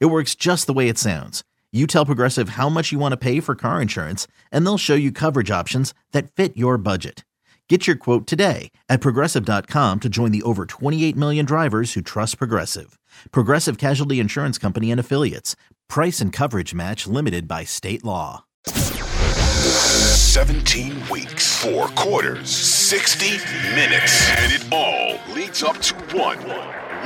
[0.00, 1.44] It works just the way it sounds.
[1.72, 4.94] You tell Progressive how much you want to pay for car insurance, and they'll show
[4.94, 7.24] you coverage options that fit your budget.
[7.68, 12.36] Get your quote today at progressive.com to join the over 28 million drivers who trust
[12.36, 12.98] Progressive.
[13.30, 15.56] Progressive Casualty Insurance Company and Affiliates.
[15.88, 18.44] Price and coverage match limited by state law.
[18.66, 23.38] 17 weeks, four quarters, 60
[23.74, 26.38] minutes, and it all leads up to one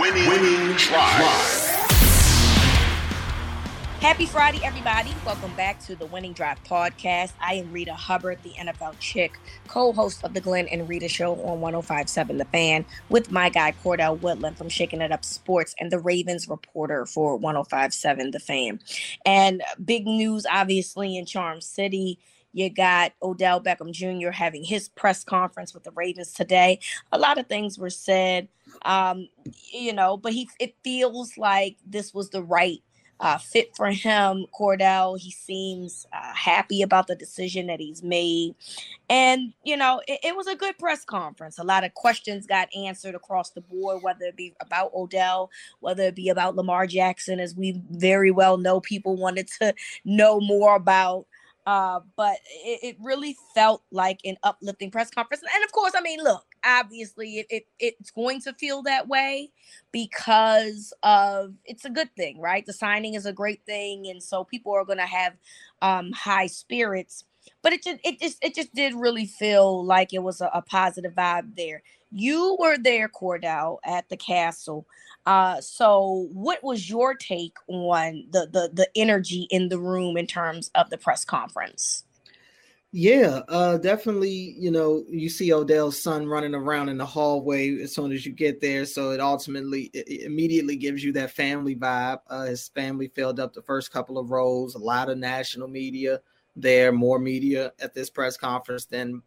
[0.01, 1.66] winning, winning drive.
[4.01, 5.13] Happy Friday, everybody.
[5.25, 7.33] Welcome back to the Winning Drive podcast.
[7.41, 9.39] I am Reeta Hubbard, the NFL chick,
[9.69, 13.73] co host of the Glenn and Reeta show on 1057 The Fan, with my guy
[13.83, 18.81] Cordell Woodland from Shaking It Up Sports and the Ravens reporter for 1057 The Fan.
[19.25, 22.19] And big news, obviously, in Charm City.
[22.53, 24.31] You got Odell Beckham Jr.
[24.31, 26.81] having his press conference with the Ravens today.
[27.13, 28.49] A lot of things were said,
[28.83, 29.29] um,
[29.73, 32.83] you know, but he it feels like this was the right
[33.21, 35.19] uh, fit for him, Cordell.
[35.19, 38.55] He seems uh, happy about the decision that he's made.
[39.09, 41.59] And, you know, it, it, was a good press conference.
[41.59, 45.51] A lot of questions got answered across the board, whether it be about Odell,
[45.81, 50.41] whether it be about Lamar Jackson, as we very well know people wanted to know
[50.41, 51.27] more about.
[51.67, 55.43] Uh, but it, it, really felt like an uplifting press conference.
[55.53, 59.51] And of course, I mean, look, obviously it, it, it's going to feel that way
[59.91, 62.65] because of it's a good thing, right?
[62.65, 64.07] The signing is a great thing.
[64.07, 65.33] And so people are going to have
[65.83, 67.25] um, high spirits.
[67.63, 70.63] But it just it just it just did really feel like it was a, a
[70.63, 71.83] positive vibe there.
[72.11, 74.87] You were there, Cordell, at the castle.
[75.27, 80.27] Uh, so what was your take on the the the energy in the room in
[80.27, 82.05] terms of the press conference?
[82.93, 84.55] Yeah, uh, definitely.
[84.59, 88.33] You know, you see Odell's son running around in the hallway as soon as you
[88.33, 92.21] get there, so it ultimately it immediately gives you that family vibe.
[92.29, 94.77] Uh, his family filled up the first couple of rows.
[94.77, 96.21] A lot of national media
[96.57, 99.23] there, more media at this press conference than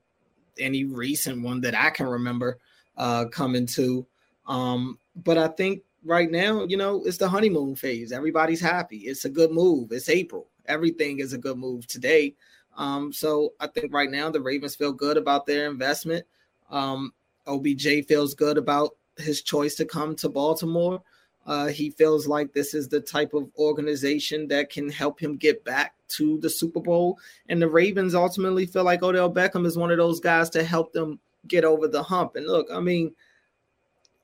[0.60, 2.58] any recent one that I can remember
[2.98, 4.06] uh, coming to.
[4.48, 8.12] Um, but I think right now, you know, it's the honeymoon phase.
[8.12, 8.98] Everybody's happy.
[9.00, 9.92] It's a good move.
[9.92, 10.48] It's April.
[10.66, 12.36] Everything is a good move today.
[12.78, 16.26] Um, so I think right now the Ravens feel good about their investment.
[16.70, 17.14] Um,
[17.48, 21.02] OBJ feels good about his choice to come to Baltimore.
[21.50, 25.66] Uh, he feels like this is the type of organization that can help him get
[25.66, 27.18] back to the Super Bowl.
[27.48, 30.94] And the Ravens ultimately feel like Odell Beckham is one of those guys to help
[30.94, 32.36] them get over the hump.
[32.36, 33.16] And look, I mean,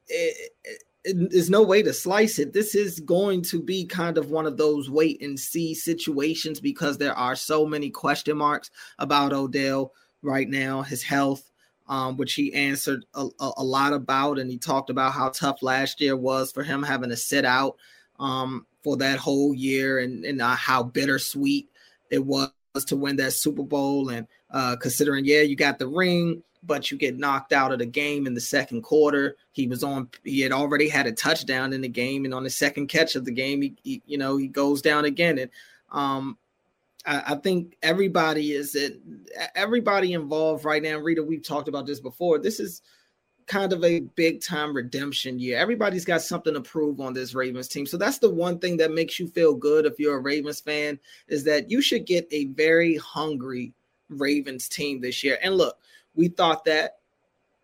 [0.08, 0.52] it,
[1.04, 2.54] it, there's no way to slice it.
[2.54, 7.00] This is going to be kind of one of those wait and see situations because
[7.00, 8.70] there are so many question marks
[9.00, 11.52] about Odell right now, his health,
[11.88, 14.40] um, which he answered a, a, lot about.
[14.40, 17.78] And he talked about how tough last year was for him having to sit out
[18.20, 21.70] um, for that whole year and, and uh, how bittersweet
[22.10, 22.52] it was
[22.88, 24.10] to win that Super Bowl.
[24.10, 27.86] And uh, considering, yeah, you got the ring, but you get knocked out of the
[27.86, 29.36] game in the second quarter.
[29.52, 32.50] He was on, he had already had a touchdown in the game, and on the
[32.50, 35.38] second catch of the game, he, he you know, he goes down again.
[35.38, 35.52] And
[35.92, 36.38] um,
[37.06, 39.00] I, think everybody is it,
[39.56, 40.98] everybody involved right now.
[40.98, 42.40] Reeta, we've talked about this before.
[42.40, 42.82] This is
[43.48, 45.58] kind of a big time redemption year.
[45.58, 47.86] Everybody's got something to prove on this Ravens team.
[47.86, 51.00] So that's the one thing that makes you feel good if you're a Ravens fan
[51.28, 53.74] is that you should get a very hungry
[54.10, 55.38] Ravens team this year.
[55.44, 55.78] And look,
[56.16, 56.98] we thought that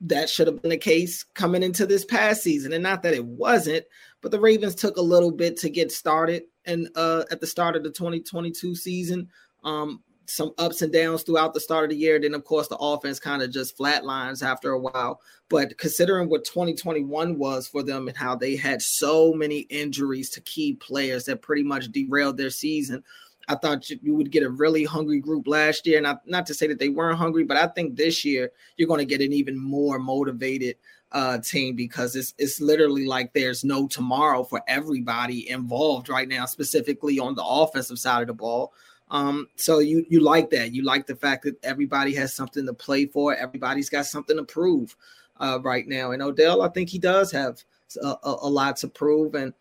[0.02, 3.26] that should have been the case coming into this past season and not that it
[3.26, 3.86] wasn't
[4.22, 7.76] but the ravens took a little bit to get started and uh at the start
[7.76, 9.28] of the 2022 season
[9.64, 12.78] um some ups and downs throughout the start of the year then of course the
[12.78, 15.20] offense kind of just flatlines after a while
[15.50, 20.42] but considering what 2021 was for them and how they had so many injuries to
[20.42, 23.04] key players that pretty much derailed their season
[23.48, 26.00] I thought you would get a really hungry group last year.
[26.00, 29.00] Not not to say that they weren't hungry, but I think this year you're going
[29.00, 30.78] to get an even more motivated
[31.12, 36.46] uh, team because it's it's literally like there's no tomorrow for everybody involved right now,
[36.46, 38.74] specifically on the offensive side of the ball.
[39.10, 40.74] Um, so you you like that.
[40.74, 43.36] You like the fact that everybody has something to play for.
[43.36, 44.96] Everybody's got something to prove
[45.40, 46.12] uh, right now.
[46.12, 47.64] And Odell, I think he does have
[48.04, 49.36] a, a, a lot to prove.
[49.36, 49.54] And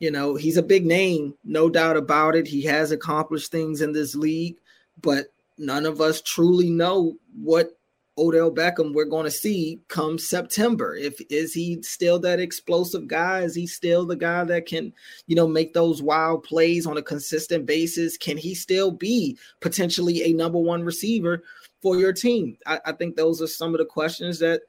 [0.00, 2.46] You know, he's a big name, no doubt about it.
[2.48, 4.58] He has accomplished things in this league,
[5.02, 5.26] but
[5.58, 7.77] none of us truly know what
[8.18, 10.96] Odell Beckham we're going to see come September.
[10.96, 13.42] If is he still that explosive guy?
[13.42, 14.92] Is he still the guy that can,
[15.26, 18.16] you know, make those wild plays on a consistent basis?
[18.16, 21.42] Can he still be potentially a number one receiver
[21.80, 22.58] for your team?
[22.66, 24.62] I, I think those are some of the questions that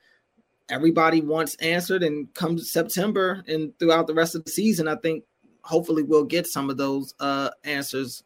[0.70, 2.04] everybody wants answered.
[2.04, 5.24] And come September and throughout the rest of the season, I think
[5.64, 8.24] hopefully we'll get some of those uh, answers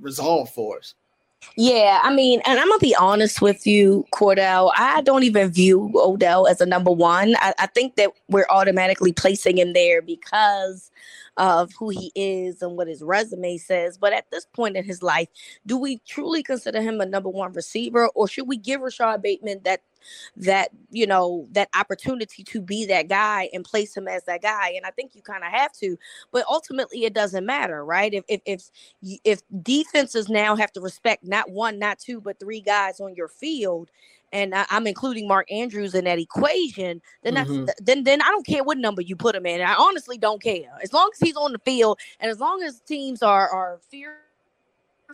[0.00, 0.94] resolved for us.
[1.56, 4.72] Yeah, I mean, and I'm gonna be honest with you, Cordell.
[4.76, 7.34] I don't even view Odell as a number one.
[7.38, 10.90] I, I think that we're automatically placing him there because
[11.36, 13.98] of who he is and what his resume says.
[13.98, 15.28] But at this point in his life,
[15.66, 19.60] do we truly consider him a number one receiver, or should we give Rashod Bateman
[19.64, 19.82] that
[20.36, 24.72] that you know that opportunity to be that guy and place him as that guy
[24.76, 25.96] and i think you kind of have to
[26.32, 28.70] but ultimately it doesn't matter right if if if
[29.24, 33.28] if defenses now have to respect not one not two but three guys on your
[33.28, 33.90] field
[34.32, 37.64] and I, am including Mark Andrews in that equation, then that's mm-hmm.
[37.80, 39.60] then then I don't care what number you put him in.
[39.60, 42.80] I honestly don't care as long as he's on the field and as long as
[42.80, 44.18] teams are are fear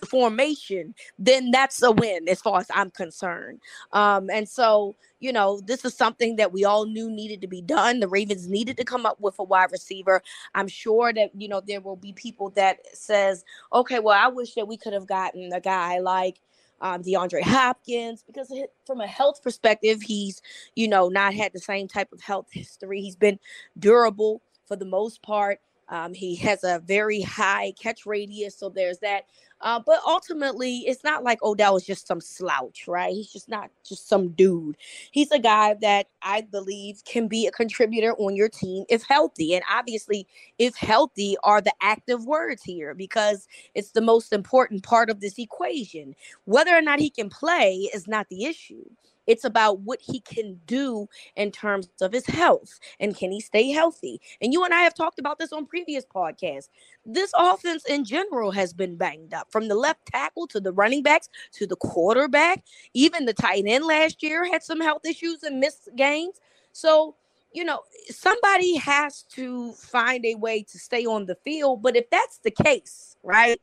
[0.07, 3.61] formation, then that's a win as far as I'm concerned.
[3.93, 7.63] Um, and so, you know, this is something that we all knew needed to be
[7.63, 8.01] done.
[8.01, 10.23] The Ravens needed to come up with a wide receiver.
[10.55, 14.55] I'm sure that, you know, there will be people that says, okay, well, I wish
[14.55, 16.41] that we could have gotten a guy like
[16.81, 18.53] um, DeAndre Hopkins, because
[18.85, 20.43] from a health perspective, he's,
[20.75, 23.01] you know, not had the same type of health history.
[23.01, 23.39] He's been
[23.79, 25.61] durable for the most part.
[25.89, 29.27] Um, he has a very high catch radius, so there's that.
[29.65, 33.15] Uh, but ultimately, it's not like Odell is just some slouch, right?
[33.15, 34.77] He's just not just some dude.
[35.13, 39.55] He's a guy that I believe can be a contributor on your team if healthy.
[39.57, 40.29] And obviously,
[40.59, 45.39] if healthy are the active words here because it's the most important part of this
[45.39, 46.17] equation.
[46.47, 48.85] Whether or not he can play is not the issue.
[49.27, 53.71] It's about what he can do in terms of his health and can he stay
[53.71, 54.21] healthy.
[54.41, 56.69] And you and I have talked about this on previous podcasts.
[57.07, 61.03] This offense in general has been banged up from the left tackle to the running
[61.03, 62.65] backs to the quarterback.
[62.93, 66.41] Even the tight end last year had some health issues and missed games.
[66.73, 67.17] So,
[67.53, 71.83] you know, somebody has to find a way to stay on the field.
[71.83, 73.61] But if that's the case, right?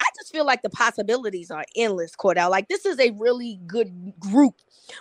[0.00, 2.50] I just feel like the possibilities are endless, Cordell.
[2.50, 4.56] Like this is a really good group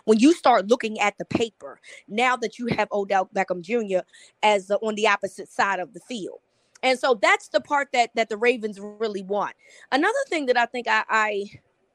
[0.06, 1.80] when you start looking at the paper.
[2.08, 4.06] Now that you have Odell Beckham Jr.
[4.44, 6.40] as the, on the opposite side of the field.
[6.84, 9.56] And so that's the part that that the Ravens really want.
[9.92, 11.46] Another thing that I think I, I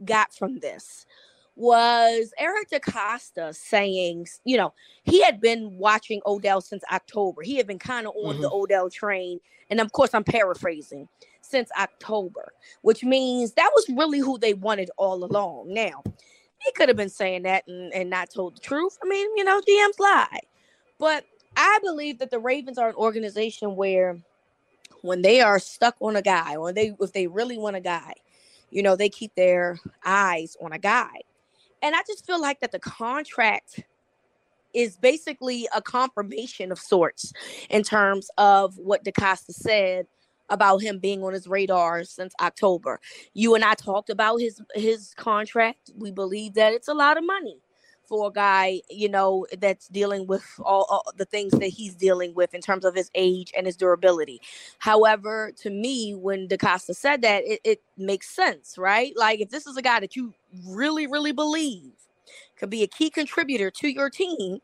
[0.04, 1.06] got from this
[1.56, 4.72] was Eric DeCosta saying, you know,
[5.04, 7.42] he had been watching Odell since October.
[7.42, 8.42] He had been kind of on mm-hmm.
[8.42, 9.40] the Odell train.
[9.70, 11.08] And of course, I'm paraphrasing
[11.40, 15.72] since October, which means that was really who they wanted all along.
[15.72, 16.02] Now,
[16.58, 18.98] he could have been saying that and, and not told the truth.
[19.02, 20.40] I mean, you know, GMs lie.
[20.98, 21.24] But
[21.56, 24.18] I believe that the Ravens are an organization where
[25.02, 28.12] when they are stuck on a guy, or they if they really want a guy,
[28.70, 31.22] you know, they keep their eyes on a guy.
[31.82, 33.82] And I just feel like that the contract
[34.74, 37.32] is basically a confirmation of sorts
[37.70, 40.06] in terms of what DeCosta said
[40.50, 43.00] about him being on his radar since October.
[43.34, 45.90] You and I talked about his his contract.
[45.96, 47.58] We believe that it's a lot of money
[48.08, 52.34] for a guy, you know, that's dealing with all, all, the things that he's dealing
[52.34, 54.40] with in terms of his age and his durability.
[54.78, 59.12] However, to me, when DeCosta said that, it, it makes sense, right?
[59.16, 60.34] Like if this is a guy that you
[60.66, 61.92] really, really believe
[62.56, 64.60] could be a key contributor to your team,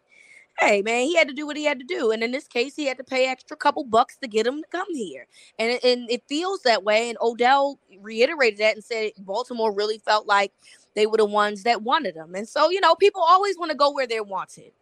[0.59, 2.77] hey man, he had to do what he had to do, and in this case,
[2.77, 5.27] he had to pay extra couple bucks to get him to come here,
[5.59, 7.09] and and it feels that way.
[7.09, 10.53] And Odell reiterated that and said Baltimore really felt like
[10.95, 12.35] they were the ones that wanted them.
[12.35, 14.73] and so you know people always want to go where they're wanted.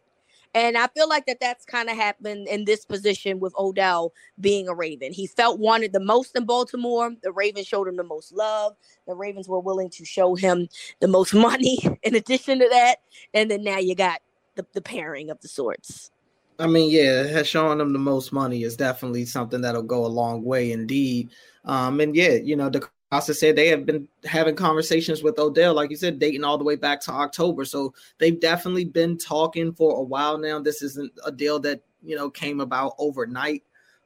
[0.53, 4.69] And I feel like that that's kind of happened in this position with Odell being
[4.69, 5.13] a Raven.
[5.13, 7.13] He felt wanted the most in Baltimore.
[7.23, 8.75] The Ravens showed him the most love.
[9.07, 12.97] The Ravens were willing to show him the most money in addition to that.
[13.33, 14.21] And then now you got
[14.57, 16.11] the, the pairing of the sorts.
[16.59, 20.45] I mean, yeah, showing them the most money is definitely something that'll go a long
[20.45, 21.31] way indeed.
[21.65, 25.75] Um, and yeah, you know, the DeCosta said they have been having conversations with Odell,
[25.75, 27.65] like you said, dating all the way back to October.
[27.65, 30.61] So they've definitely been talking for a while now.
[30.61, 33.65] This isn't a deal that you know came about overnight.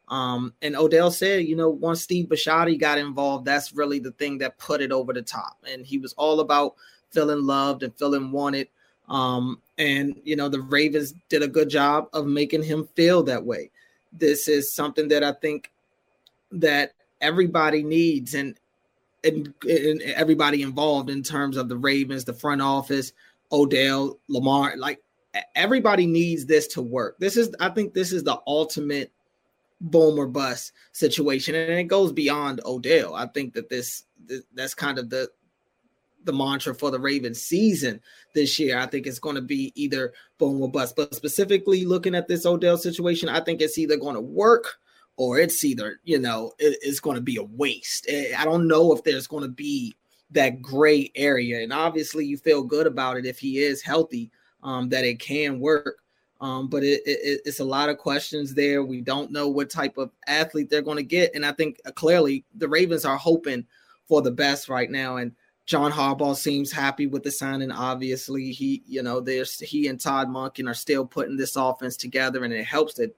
[0.08, 4.38] Um, and Odell said, you know, once Steve Bisciotti got involved, that's really the thing
[4.38, 5.56] that put it over the top.
[5.70, 6.75] And he was all about
[7.11, 8.68] feeling loved and feeling wanted.
[9.08, 13.44] Um, and you know, the Ravens did a good job of making him feel that
[13.44, 13.70] way.
[14.12, 15.73] This is something that I think
[16.52, 18.58] that everybody needs and,
[19.24, 23.12] and, and everybody involved in terms of the Ravens, the front office,
[23.50, 25.02] Odell, Lamar, like
[25.54, 27.18] everybody needs this to work.
[27.18, 29.12] This is, I think, this is the ultimate
[29.80, 33.14] boom or bust situation, and it goes beyond Odell.
[33.14, 35.30] I think that this, this that's kind of the
[36.24, 38.00] the mantra for the Ravens season
[38.34, 38.78] this year.
[38.78, 40.96] I think it's going to be either boom or bust.
[40.96, 44.78] But specifically looking at this Odell situation, I think it's either going to work
[45.16, 48.06] or it's either, you know, it, it's going to be a waste.
[48.09, 49.94] Eh, I don't know if there's going to be
[50.30, 51.62] that gray area.
[51.62, 54.30] And obviously, you feel good about it if he is healthy,
[54.62, 55.99] um, that it can work.
[56.40, 58.83] Um, but it, it, it's a lot of questions there.
[58.83, 61.35] We don't know what type of athlete they're going to get.
[61.35, 63.64] And I think uh, clearly the Ravens are hoping
[64.06, 65.16] for the best right now.
[65.16, 65.33] And
[65.66, 67.71] John Harbaugh seems happy with the signing.
[67.71, 72.44] Obviously, he, you know, there's he and Todd Monken are still putting this offense together,
[72.44, 73.16] and it helps that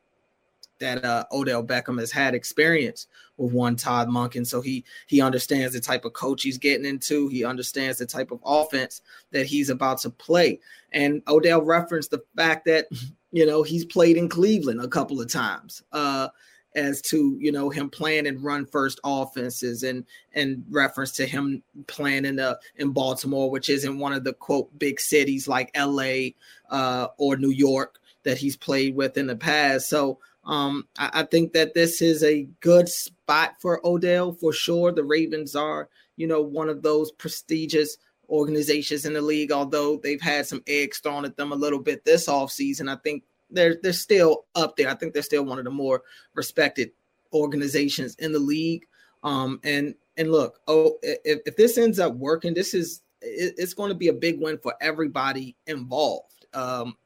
[0.78, 3.06] that uh, Odell Beckham has had experience
[3.36, 7.28] with one Todd Monken, so he he understands the type of coach he's getting into.
[7.28, 10.60] He understands the type of offense that he's about to play.
[10.92, 12.86] And Odell referenced the fact that
[13.32, 15.82] you know he's played in Cleveland a couple of times.
[15.92, 16.28] Uh,
[16.76, 20.04] as to you know him playing and run first offenses and
[20.34, 24.78] and reference to him playing in the in Baltimore, which isn't one of the quote
[24.78, 26.36] big cities like L.A.
[26.70, 29.88] Uh, or New York that he's played with in the past.
[29.88, 34.92] So um, I, I think that this is a good spot for Odell for sure.
[34.92, 37.98] The Ravens are you know one of those prestigious
[38.28, 42.04] organizations in the league, although they've had some eggs thrown at them a little bit
[42.04, 42.90] this offseason.
[42.90, 44.88] I think they're they're still up there.
[44.88, 46.02] I think they're still one of the more
[46.34, 46.90] respected
[47.32, 48.84] organizations in the league.
[49.22, 53.74] Um, and and look, oh, if, if this ends up working, this is it, it's
[53.74, 56.46] going to be a big win for everybody involved.
[56.54, 56.96] Um,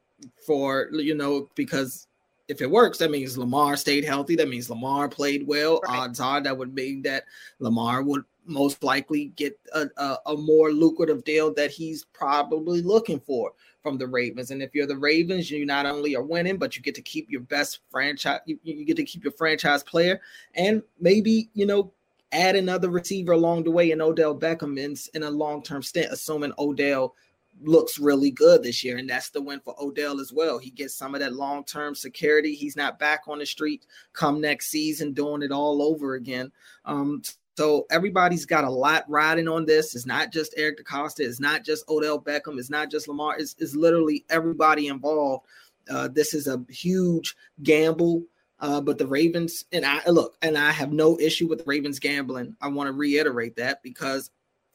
[0.46, 2.06] for you know because
[2.50, 4.34] if it works, that means Lamar stayed healthy.
[4.34, 5.80] That means Lamar played well.
[5.86, 6.00] Right.
[6.00, 7.24] Odds are that would mean that
[7.60, 13.20] Lamar would most likely get a, a, a, more lucrative deal that he's probably looking
[13.20, 13.52] for
[13.82, 14.50] from the Ravens.
[14.50, 17.30] And if you're the Ravens, you not only are winning, but you get to keep
[17.30, 20.20] your best franchise, you, you get to keep your franchise player,
[20.54, 21.92] and maybe you know
[22.32, 26.10] add another receiver along the way in Odell Beckham in, in a long term stint,
[26.10, 27.14] assuming Odell
[27.62, 28.96] looks really good this year.
[28.96, 30.58] And that's the win for Odell as well.
[30.58, 32.54] He gets some of that long term security.
[32.54, 36.52] He's not back on the street come next season doing it all over again.
[36.84, 37.22] Um,
[37.56, 39.94] so everybody's got a lot riding on this.
[39.94, 41.20] It's not just Eric DeCosta.
[41.20, 42.58] It's not just Odell Beckham.
[42.58, 43.36] It's not just Lamar.
[43.38, 45.46] It's, it's literally everybody involved.
[45.88, 48.24] Uh, this is a huge gamble.
[48.60, 52.56] Uh, but the Ravens and I look, and I have no issue with Ravens gambling.
[52.60, 54.30] I want to reiterate that because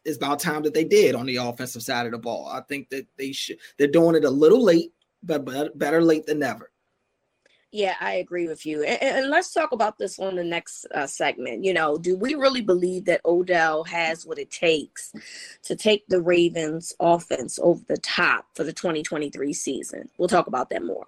[0.05, 2.47] it's about time that they did on the offensive side of the ball.
[2.47, 3.57] I think that they should.
[3.77, 4.93] They're doing it a little late,
[5.23, 5.45] but
[5.77, 6.71] better late than never.
[7.71, 8.83] Yeah, I agree with you.
[8.83, 11.65] And, and let's talk about this on the next uh, segment.
[11.65, 15.11] You know, do we really believe that Odell has what it takes
[15.63, 20.09] to take the Ravens offense over the top for the 2023 season?
[20.17, 21.07] We'll talk about that more.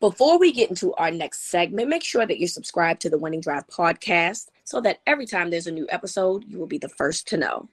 [0.00, 3.42] Before we get into our next segment, make sure that you're subscribed to the Winning
[3.42, 7.28] Drive podcast so that every time there's a new episode, you will be the first
[7.28, 7.68] to know.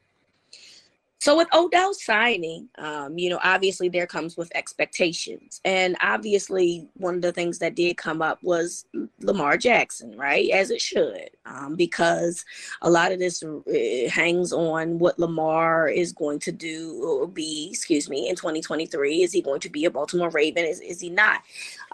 [1.19, 7.15] So with Odell signing, um, you know, obviously there comes with expectations, and obviously one
[7.15, 8.85] of the things that did come up was
[9.19, 10.47] Lamar Jackson, right?
[10.51, 12.45] As it should, um, because
[12.83, 17.69] a lot of this uh, hangs on what Lamar is going to do or be,
[17.71, 19.23] excuse me, in 2023.
[19.23, 20.65] Is he going to be a Baltimore Raven?
[20.65, 21.41] Is is he not?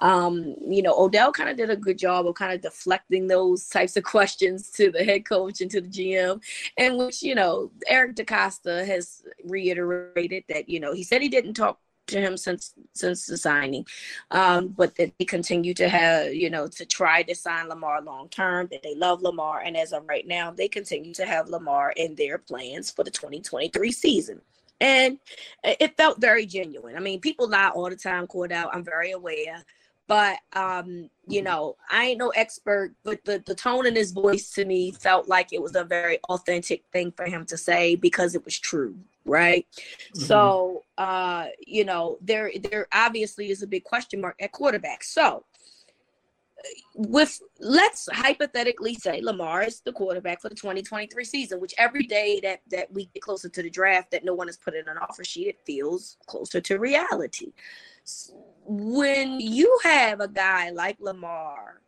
[0.03, 3.69] Um, you know, Odell kind of did a good job of kind of deflecting those
[3.69, 6.43] types of questions to the head coach and to the GM,
[6.77, 11.53] and which you know Eric DeCosta has reiterated that you know he said he didn't
[11.53, 13.88] talk to him since since the signing,
[14.31, 18.27] um, but that they continue to have you know to try to sign Lamar long
[18.27, 18.67] term.
[18.72, 22.13] That they love Lamar, and as of right now, they continue to have Lamar in
[22.15, 24.41] their plans for the 2023 season.
[24.81, 25.17] And
[25.63, 26.98] it felt very genuine.
[26.98, 28.69] I mean, people lie all the time, Cordell.
[28.74, 29.63] I'm very aware
[30.07, 31.45] but um you mm-hmm.
[31.45, 35.27] know i ain't no expert but the, the tone in his voice to me felt
[35.27, 38.95] like it was a very authentic thing for him to say because it was true
[39.25, 40.22] right mm-hmm.
[40.22, 45.43] so uh you know there there obviously is a big question mark at quarterback so
[46.95, 52.39] with let's hypothetically say Lamar is the quarterback for the 2023 season, which every day
[52.41, 54.98] that that we get closer to the draft that no one has put in an
[54.98, 57.51] offer sheet, it feels closer to reality
[58.65, 61.82] when you have a guy like Lamar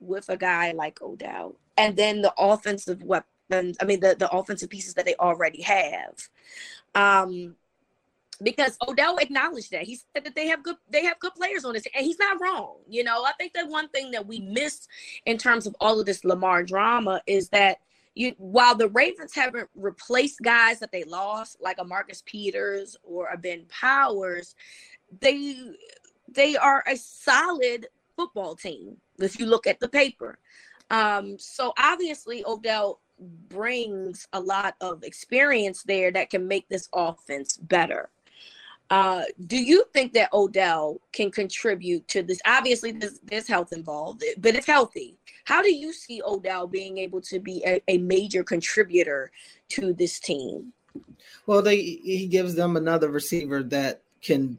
[0.00, 4.70] with a guy like Odell, and then the offensive weapons, I mean the, the offensive
[4.70, 6.28] pieces that they already have.
[6.94, 7.56] Um
[8.42, 9.82] because Odell acknowledged that.
[9.82, 12.40] He said that they have good they have good players on this, and he's not
[12.40, 12.76] wrong.
[12.88, 14.88] You know, I think that one thing that we missed
[15.26, 17.78] in terms of all of this Lamar drama is that
[18.14, 23.28] you while the Ravens haven't replaced guys that they lost, like a Marcus Peters or
[23.32, 24.54] a Ben Powers,
[25.20, 25.56] they
[26.32, 30.38] they are a solid football team if you look at the paper.
[30.90, 33.00] Um, so obviously Odell
[33.48, 38.10] brings a lot of experience there that can make this offense better.
[38.90, 42.40] Uh, do you think that Odell can contribute to this?
[42.46, 47.20] Obviously, there's, there's, health involved, but if healthy, how do you see Odell being able
[47.20, 49.30] to be a, a major contributor
[49.68, 50.72] to this team?
[51.46, 54.58] Well, they he gives them another receiver that can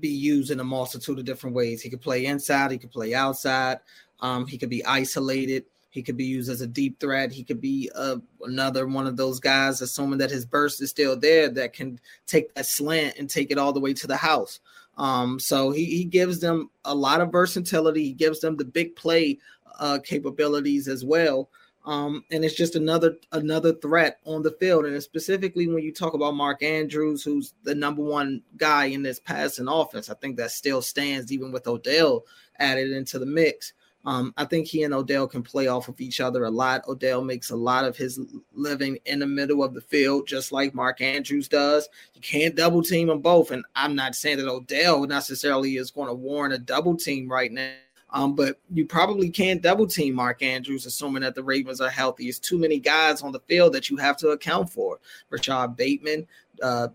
[0.00, 1.82] be used in a multitude of different ways.
[1.82, 3.78] He could play inside, he could play outside,
[4.20, 7.60] um, he could be isolated, he could be used as a deep threat, he could
[7.60, 11.72] be uh, another one of those guys, assuming that his burst is still there, that
[11.72, 14.60] can take that slant and take it all the way to the house.
[14.98, 18.96] Um, so he, he gives them a lot of versatility, he gives them the big
[18.96, 19.38] play
[19.78, 21.48] uh, capabilities as well.
[21.86, 24.86] Um, and it's just another another threat on the field.
[24.86, 29.20] And specifically when you talk about Mark Andrews, who's the number one guy in this
[29.20, 32.24] passing offense, I think that still stands even with Odell
[32.58, 33.72] added into the mix.
[34.04, 36.86] Um, I think he and Odell can play off of each other a lot.
[36.88, 38.20] Odell makes a lot of his
[38.52, 41.88] living in the middle of the field, just like Mark Andrews does.
[42.14, 43.50] You can't double team them both.
[43.50, 47.50] And I'm not saying that Odell necessarily is going to warrant a double team right
[47.50, 47.72] now
[48.10, 52.28] um, but you probably can't double team Mark Andrews, assuming that the Ravens are healthy.
[52.28, 54.98] It's too many guys on the field that you have to account for.
[55.30, 56.26] Rashod Bateman,
[56.62, 56.88] uh,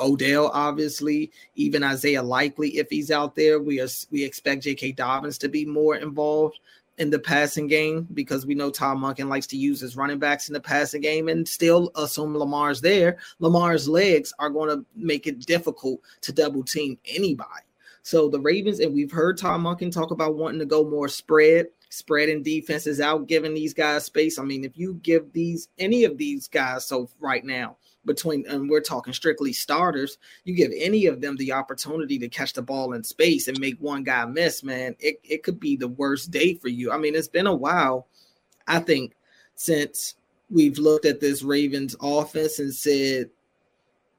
[0.00, 4.92] Odell, obviously, even Isaiah Likely, if he's out there, we are we expect J.K.
[4.92, 6.60] Dobbins to be more involved
[6.98, 10.48] in the passing game because we know Todd Monken likes to use his running backs
[10.48, 13.18] in the passing game and still assume Lamar's there.
[13.38, 17.67] Lamar's legs are going to make it difficult to double team anybody.
[18.08, 21.66] So the Ravens, and we've heard Todd Monken talk about wanting to go more spread,
[21.90, 24.38] spreading defenses out, giving these guys space.
[24.38, 28.70] I mean, if you give these any of these guys so right now between and
[28.70, 32.94] we're talking strictly starters, you give any of them the opportunity to catch the ball
[32.94, 36.54] in space and make one guy miss, man, it, it could be the worst day
[36.54, 36.90] for you.
[36.90, 38.06] I mean, it's been a while,
[38.66, 39.16] I think,
[39.54, 40.14] since
[40.48, 43.28] we've looked at this Ravens offense and said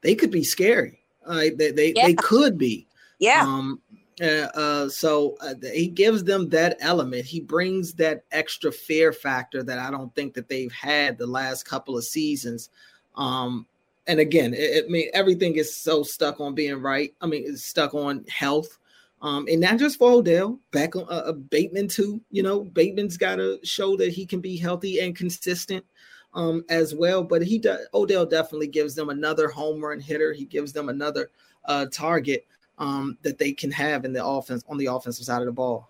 [0.02, 1.00] they could be scary.
[1.26, 2.06] Uh, they they, yeah.
[2.06, 2.86] they could be.
[3.20, 3.42] Yeah.
[3.42, 3.80] Um,
[4.20, 7.24] uh, so uh, he gives them that element.
[7.24, 11.64] He brings that extra fear factor that I don't think that they've had the last
[11.64, 12.70] couple of seasons.
[13.16, 13.66] Um,
[14.06, 17.14] and again, it, I mean, everything is so stuck on being right.
[17.20, 18.78] I mean, it's stuck on health.
[19.22, 22.20] Um, and not just for Odell, back on uh, uh Bateman too.
[22.30, 25.84] You know, Bateman's got to show that he can be healthy and consistent
[26.32, 27.22] um, as well.
[27.22, 27.86] But he does.
[27.92, 30.32] Odell definitely gives them another home run hitter.
[30.32, 31.30] He gives them another
[31.66, 32.46] uh, target
[32.80, 35.88] um, that they can have in the offense on the offensive side of the ball.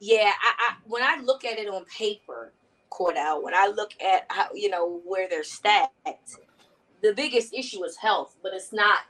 [0.00, 2.52] Yeah, I, I when I look at it on paper,
[2.90, 6.36] Cordell, when I look at how you know where they're stacked,
[7.02, 9.00] the biggest issue is health, but it's not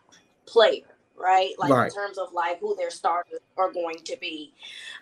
[0.46, 1.52] player, right?
[1.58, 1.86] Like right.
[1.86, 4.52] in terms of like who their starters are going to be,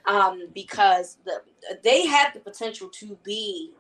[0.05, 1.41] um, because the
[1.83, 3.73] they have the potential to be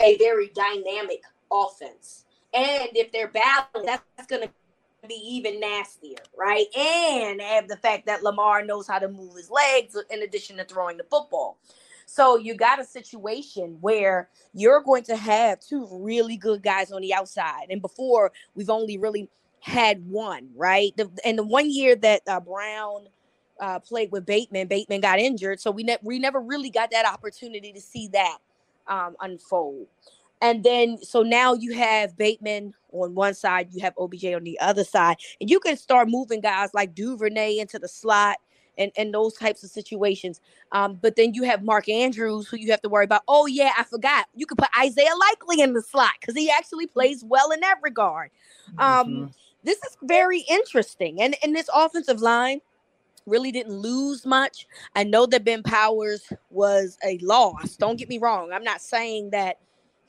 [0.00, 1.20] a very dynamic
[1.52, 2.24] offense,
[2.54, 4.50] and if they're balanced, that's going to
[5.08, 6.66] be even nastier, right?
[6.76, 10.64] And have the fact that Lamar knows how to move his legs in addition to
[10.64, 11.58] throwing the football.
[12.06, 17.00] So you got a situation where you're going to have two really good guys on
[17.00, 17.66] the outside.
[17.70, 19.28] And before we've only really
[19.60, 20.96] had one, right?
[20.96, 23.08] The, and the one year that uh, Brown
[23.60, 25.60] uh, played with Bateman, Bateman got injured.
[25.60, 28.38] So we, ne- we never really got that opportunity to see that
[28.86, 29.86] um, unfold.
[30.42, 34.58] And then so now you have Bateman on one side, you have OBJ on the
[34.60, 38.36] other side, and you can start moving guys like Duvernay into the slot
[38.76, 40.40] and, and those types of situations.
[40.72, 43.22] Um, but then you have Mark Andrews, who you have to worry about.
[43.28, 44.26] Oh, yeah, I forgot.
[44.34, 47.78] You could put Isaiah Likely in the slot because he actually plays well in that
[47.82, 48.30] regard.
[48.78, 49.26] Um, mm-hmm.
[49.64, 51.22] This is very interesting.
[51.22, 52.60] And, and this offensive line
[53.26, 54.66] really didn't lose much.
[54.96, 57.76] I know that Ben Powers was a loss.
[57.76, 58.52] Don't get me wrong.
[58.52, 59.58] I'm not saying that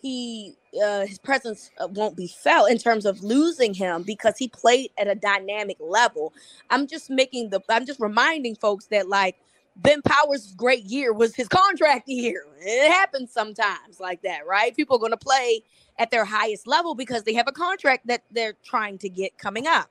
[0.03, 4.49] he uh, his presence uh, won't be felt in terms of losing him because he
[4.49, 6.33] played at a dynamic level.
[6.69, 9.37] I'm just making the I'm just reminding folks that like
[9.77, 12.45] Ben Powers' great year was his contract year.
[12.59, 14.75] It happens sometimes like that, right?
[14.75, 15.61] People are going to play
[15.97, 19.67] at their highest level because they have a contract that they're trying to get coming
[19.67, 19.89] up.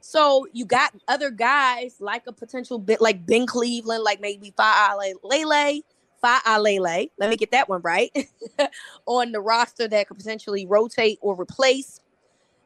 [0.00, 5.12] So you got other guys like a potential bit like Ben Cleveland, like maybe Fa'ale
[5.22, 5.82] Lele,
[6.22, 8.10] Fa'alele, let me get that one right,
[9.06, 12.00] on the roster that could potentially rotate or replace.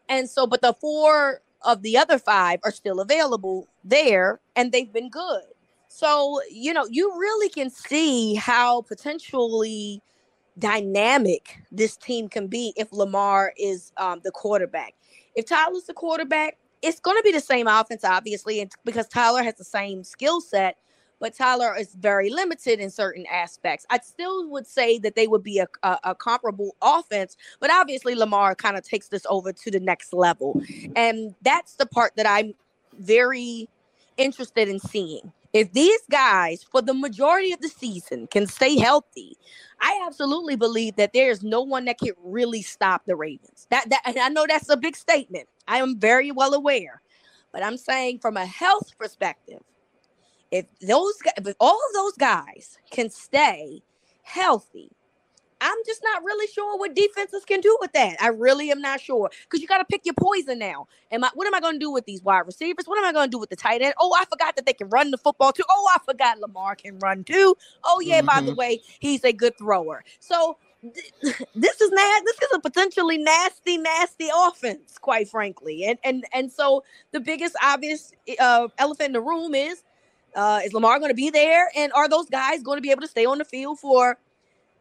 [0.09, 4.93] And so, but the four of the other five are still available there and they've
[4.93, 5.43] been good.
[5.89, 10.03] So, you know, you really can see how potentially
[10.59, 14.95] dynamic this team can be if Lamar is um, the quarterback.
[15.35, 19.55] If Tyler's the quarterback, it's going to be the same offense, obviously, because Tyler has
[19.55, 20.77] the same skill set
[21.21, 23.87] but Tyler is very limited in certain aspects.
[23.91, 28.15] I still would say that they would be a, a, a comparable offense, but obviously
[28.15, 30.61] Lamar kind of takes this over to the next level.
[30.95, 32.55] And that's the part that I'm
[32.99, 33.69] very
[34.17, 35.33] interested in seeing.
[35.53, 39.39] If these guys, for the majority of the season, can stay healthy,
[39.81, 43.67] I absolutely believe that there is no one that can really stop the Ravens.
[43.71, 45.49] That, that I know that's a big statement.
[45.67, 47.01] I am very well aware,
[47.53, 49.61] but I'm saying from a health perspective,
[50.57, 53.83] if those if all of those guys can stay
[54.23, 54.91] healthy,
[55.61, 58.17] I'm just not really sure what defenses can do with that.
[58.21, 60.87] I really am not sure because you got to pick your poison now.
[61.11, 61.31] Am I?
[61.35, 62.87] What am I going to do with these wide receivers?
[62.87, 63.95] What am I going to do with the tight end?
[63.99, 65.65] Oh, I forgot that they can run the football too.
[65.71, 67.57] Oh, I forgot Lamar can run too.
[67.85, 68.27] Oh yeah, mm-hmm.
[68.27, 68.59] by the mm-hmm.
[68.59, 70.05] way, he's a good thrower.
[70.21, 70.59] So
[71.23, 76.53] this is not this is a potentially nasty nasty offense quite frankly and and and
[76.53, 79.83] so the biggest obvious uh, elephant in the room is
[80.37, 81.71] uh, is Lamar going to be there?
[81.75, 84.19] And are those guys going to be able to stay on the field for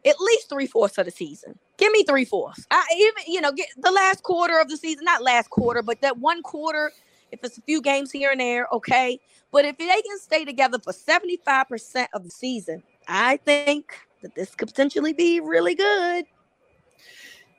[0.05, 1.57] at least three fourths of the season?
[1.77, 2.65] Give me three fourths.
[2.69, 6.01] I even, you know, get the last quarter of the season, not last quarter, but
[6.01, 6.91] that one quarter,
[7.31, 9.19] if it's a few games here and there, okay.
[9.51, 14.53] But if they can stay together for 75% of the season, I think that this
[14.55, 16.25] could potentially be really good.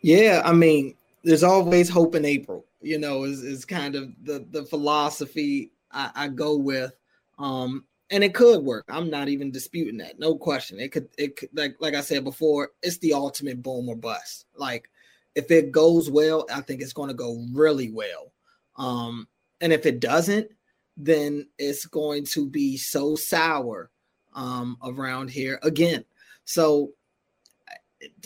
[0.02, 4.46] Yeah, I mean, there's always hope in April, you know, is, is kind of the,
[4.50, 6.92] the philosophy I, I go with.
[7.38, 8.84] Um, and it could work.
[8.88, 10.18] I'm not even disputing that.
[10.18, 10.78] No question.
[10.78, 11.08] It could.
[11.18, 12.70] It could, like like I said before.
[12.82, 14.46] It's the ultimate boom or bust.
[14.56, 14.88] Like
[15.34, 18.32] if it goes well, I think it's going to go really well.
[18.76, 19.28] Um,
[19.60, 20.48] and if it doesn't,
[20.96, 23.90] then it's going to be so sour
[24.34, 26.04] um, around here again.
[26.44, 26.92] So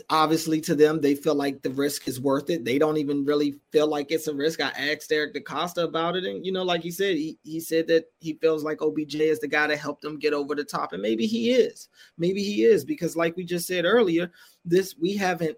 [0.09, 2.64] obviously to them they feel like the risk is worth it.
[2.64, 4.61] They don't even really feel like it's a risk.
[4.61, 7.87] I asked eric decosta about it and you know like he said he, he said
[7.88, 10.92] that he feels like obj is the guy that helped them get over the top
[10.92, 11.88] and maybe he is.
[12.18, 14.30] Maybe he is because like we just said earlier
[14.64, 15.56] this we haven't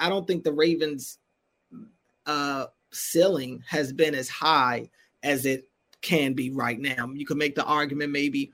[0.00, 1.18] i don't think the ravens
[2.26, 4.88] uh ceiling has been as high
[5.22, 5.68] as it
[6.00, 7.10] can be right now.
[7.12, 8.52] You can make the argument maybe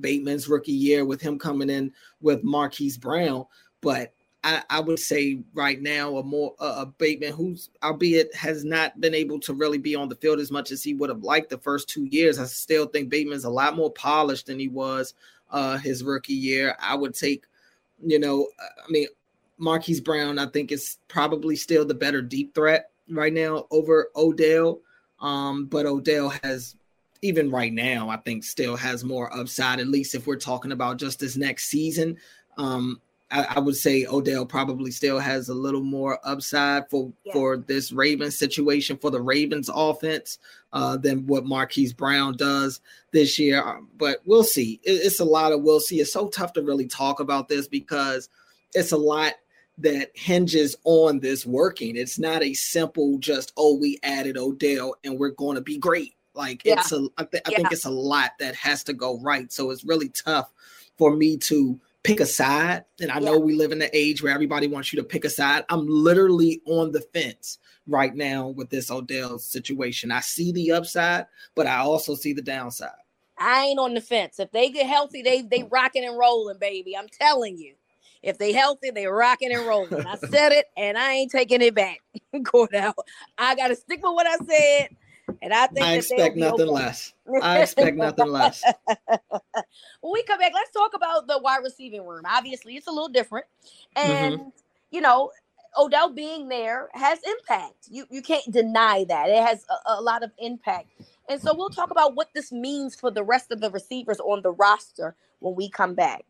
[0.00, 3.44] bateman's rookie year with him coming in with marquise brown
[3.80, 4.12] but
[4.42, 8.98] I, I, would say right now a more uh, a Bateman who's albeit has not
[9.00, 11.50] been able to really be on the field as much as he would have liked
[11.50, 12.38] the first two years.
[12.38, 15.14] I still think Bateman's a lot more polished than he was
[15.50, 16.74] uh, his rookie year.
[16.80, 17.44] I would take,
[18.02, 19.08] you know, I mean,
[19.58, 20.38] Marquise Brown.
[20.38, 24.80] I think is probably still the better deep threat right now over Odell.
[25.20, 26.76] Um, but Odell has
[27.22, 29.80] even right now, I think still has more upside.
[29.80, 32.16] At least if we're talking about just this next season.
[32.56, 37.32] Um, I, I, would say Odell probably still has a little more upside for yeah.
[37.32, 40.38] for this Ravens situation for the Ravens offense
[40.72, 42.80] uh, than what Marquise Brown does
[43.12, 43.62] this year.
[43.62, 44.80] Um, but we'll see.
[44.82, 46.00] It, it's a lot of we'll see.
[46.00, 48.28] It's so tough to really talk about this because
[48.74, 49.34] it's a lot
[49.78, 51.96] that hinges on this working.
[51.96, 56.14] It's not a simple just oh we added Odell and we're going to be great.
[56.34, 56.80] Like yeah.
[56.80, 57.56] it's a I, th- I yeah.
[57.58, 59.50] think it's a lot that has to go right.
[59.52, 60.52] So it's really tough
[60.98, 62.84] for me to pick a side.
[63.00, 65.30] And I know we live in an age where everybody wants you to pick a
[65.30, 65.64] side.
[65.68, 70.10] I'm literally on the fence right now with this Odell situation.
[70.10, 72.90] I see the upside, but I also see the downside.
[73.38, 74.38] I ain't on the fence.
[74.38, 76.96] If they get healthy, they they rocking and rolling, baby.
[76.96, 77.74] I'm telling you.
[78.22, 80.06] If they healthy, they rocking and rolling.
[80.06, 82.00] I said it, and I ain't taking it back.
[82.34, 82.92] Cordell,
[83.38, 84.88] I got to stick with what I said,
[85.42, 86.70] and I think I expect nothing okay.
[86.70, 87.14] less.
[87.42, 88.62] I expect nothing less.
[90.00, 92.22] when we come back, let's talk about the wide receiving room.
[92.28, 93.46] Obviously, it's a little different,
[93.96, 94.48] and mm-hmm.
[94.90, 95.30] you know,
[95.78, 97.88] Odell being there has impact.
[97.88, 100.88] You you can't deny that it has a, a lot of impact.
[101.28, 104.42] And so we'll talk about what this means for the rest of the receivers on
[104.42, 106.24] the roster when we come back.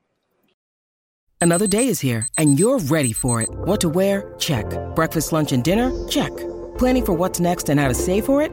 [1.41, 3.49] Another day is here and you're ready for it.
[3.51, 4.35] What to wear?
[4.39, 4.67] Check.
[4.95, 5.91] Breakfast, lunch, and dinner?
[6.07, 6.33] Check.
[6.77, 8.53] Planning for what's next and how to save for it?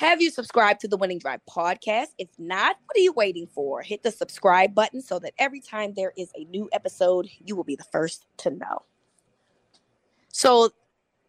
[0.00, 2.14] Have you subscribed to the Winning Drive podcast?
[2.16, 3.82] If not, what are you waiting for?
[3.82, 7.64] Hit the subscribe button so that every time there is a new episode, you will
[7.64, 8.80] be the first to know.
[10.28, 10.70] So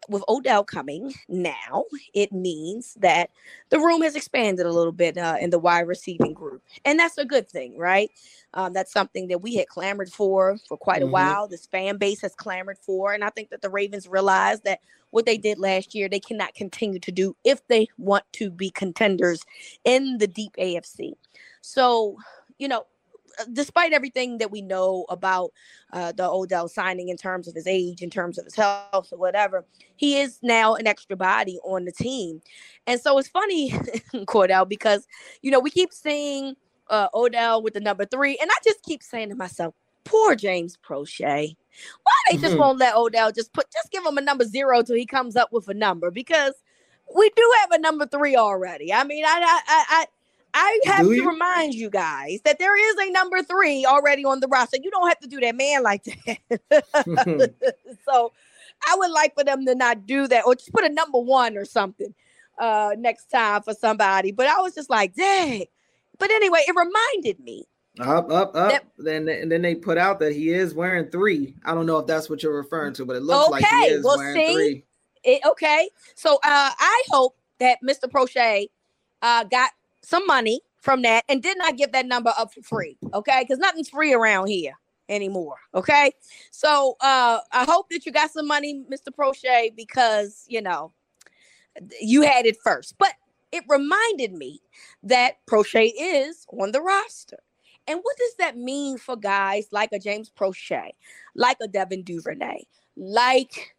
[0.08, 1.84] with Odell coming now,
[2.14, 3.30] it means that
[3.70, 7.18] the room has expanded a little bit uh, in the wide receiving group, and that's
[7.18, 8.10] a good thing, right?
[8.54, 11.12] Um, that's something that we had clamored for for quite a mm-hmm.
[11.12, 11.48] while.
[11.48, 15.26] This fan base has clamored for, and I think that the Ravens realized that what
[15.26, 19.44] they did last year they cannot continue to do if they want to be contenders
[19.84, 21.12] in the deep AFC.
[21.60, 22.16] So,
[22.58, 22.86] you know,
[23.52, 25.52] despite everything that we know about
[25.92, 29.18] uh, the Odell signing in terms of his age, in terms of his health, or
[29.18, 29.64] whatever,
[29.96, 32.42] he is now an extra body on the team.
[32.86, 33.70] And so it's funny,
[34.26, 35.06] Cordell, because,
[35.42, 36.56] you know, we keep seeing
[36.88, 40.78] uh, Odell with the number three, and I just keep saying to myself, poor James
[40.84, 41.56] Proche.
[42.02, 42.60] Why they just mm-hmm.
[42.60, 45.52] won't let Odell just put, just give him a number zero till he comes up
[45.52, 46.52] with a number because
[47.16, 48.92] we do have a number three already.
[48.92, 50.06] I mean, I, I, I, I
[50.84, 54.78] have to remind you guys that there is a number three already on the roster.
[54.82, 57.54] You don't have to do that man like that.
[58.08, 58.32] so
[58.86, 61.56] I would like for them to not do that or just put a number one
[61.56, 62.14] or something
[62.58, 64.32] uh next time for somebody.
[64.32, 65.64] But I was just like, dang.
[66.18, 67.64] But anyway, it reminded me.
[68.00, 68.70] Up, up, up.
[68.70, 71.54] That, then and then they put out that he is wearing three.
[71.64, 73.86] I don't know if that's what you're referring to, but it looks okay, like he
[73.88, 74.84] is well, wearing see, three.
[75.24, 75.90] It, okay.
[76.14, 76.38] So uh
[76.78, 78.04] I hope that Mr.
[78.04, 78.68] Proche
[79.20, 79.70] uh got
[80.02, 82.98] some money from that and did not give that number up for free.
[83.14, 83.42] Okay.
[83.42, 84.74] Because nothing's free around here
[85.08, 85.56] anymore.
[85.74, 86.12] Okay.
[86.50, 89.08] So uh I hope that you got some money, Mr.
[89.16, 90.92] Proche, because you know
[92.00, 92.96] you had it first.
[92.98, 93.12] But
[93.52, 94.60] it reminded me
[95.02, 97.38] that Proche is on the roster.
[97.86, 100.90] And what does that mean for guys like a James Proche,
[101.34, 102.62] like a Devin Duvernay,
[102.96, 103.74] like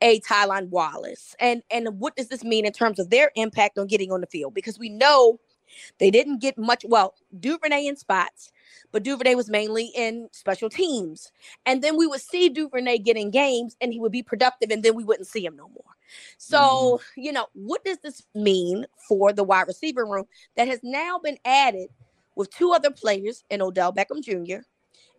[0.00, 1.34] a Tylan Wallace?
[1.40, 4.26] And and what does this mean in terms of their impact on getting on the
[4.26, 4.54] field?
[4.54, 5.40] Because we know
[5.98, 8.52] they didn't get much, well, Duvernay in spots,
[8.92, 11.30] but Duvernay was mainly in special teams.
[11.64, 14.94] And then we would see Duvernay getting games and he would be productive and then
[14.94, 15.96] we wouldn't see him no more.
[16.38, 17.20] So, mm-hmm.
[17.20, 21.38] you know, what does this mean for the wide receiver room that has now been
[21.44, 21.88] added
[22.34, 24.64] with two other players in Odell Beckham Jr.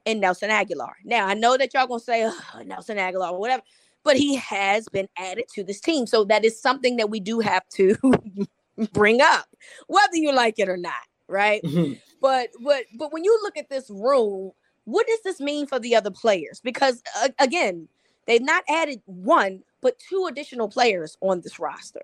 [0.06, 0.94] and Nelson Agholor?
[1.04, 3.64] Now, I know that y'all gonna say oh, Nelson Agholor or whatever,
[4.04, 6.08] but he has been added to this team.
[6.08, 7.98] So that is something that we do have to
[8.94, 9.48] bring up,
[9.88, 10.94] whether you like it or not,
[11.28, 11.62] right?
[11.64, 11.94] Mm-hmm.
[12.22, 14.52] But but but when you look at this room,
[14.86, 16.60] what does this mean for the other players?
[16.62, 17.88] Because uh, again,
[18.26, 22.02] they've not added one, but two additional players on this roster.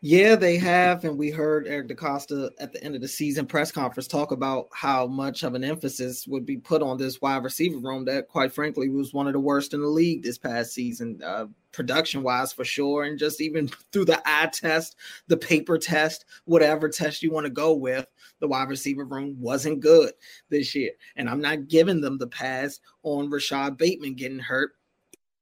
[0.00, 1.04] Yeah, they have.
[1.04, 4.68] And we heard Eric DeCosta at the end of the season press conference talk about
[4.72, 8.52] how much of an emphasis would be put on this wide receiver room that, quite
[8.52, 12.52] frankly, was one of the worst in the league this past season, uh, production wise,
[12.52, 13.04] for sure.
[13.04, 17.50] And just even through the eye test, the paper test, whatever test you want to
[17.50, 18.06] go with,
[18.40, 20.12] the wide receiver room wasn't good
[20.48, 20.92] this year.
[21.16, 24.72] And I'm not giving them the pass on Rashod Bateman getting hurt.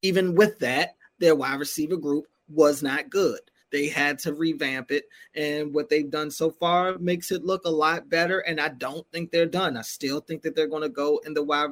[0.02, 3.40] Even with that, their wide receiver group was not good.
[3.72, 7.70] They had to revamp it, and what they've done so far makes it look a
[7.70, 8.38] lot better.
[8.38, 9.76] And I don't think they're done.
[9.76, 11.70] I still think that they're going to go in the wide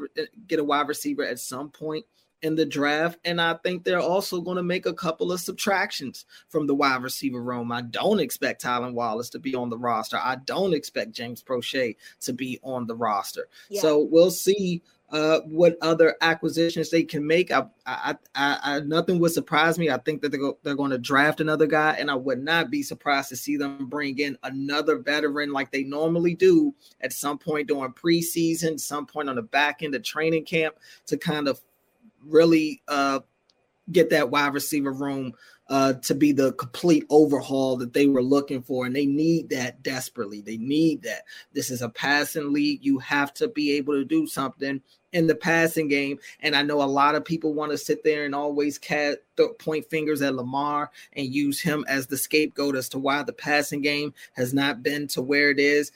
[0.48, 2.04] get a wide receiver at some point
[2.42, 3.18] in the draft.
[3.24, 7.02] And I think they're also going to make a couple of subtractions from the wide
[7.02, 7.72] receiver room.
[7.72, 10.18] I don't expect Tylan Wallace to be on the roster.
[10.22, 13.48] I don't expect James Proche to be on the roster.
[13.70, 13.80] Yeah.
[13.80, 17.52] So we'll see uh, what other acquisitions they can make.
[17.52, 19.88] I, I, I, I, nothing would surprise me.
[19.88, 22.70] I think that they're, go, they're going to draft another guy, and I would not
[22.70, 27.38] be surprised to see them bring in another veteran like they normally do at some
[27.38, 31.60] point during preseason, some point on the back end of training camp to kind of
[32.26, 33.20] really uh,
[33.90, 35.34] get that wide receiver room
[35.68, 38.84] uh, to be the complete overhaul that they were looking for.
[38.84, 40.40] And they need that desperately.
[40.40, 41.22] They need that.
[41.52, 42.84] This is a passing league.
[42.84, 44.82] You have to be able to do something
[45.12, 46.18] in the passing game.
[46.40, 49.20] And I know a lot of people want to sit there and always cat,
[49.58, 53.80] point fingers at Lamar and use him as the scapegoat as to why the passing
[53.80, 55.92] game has not been to where it is.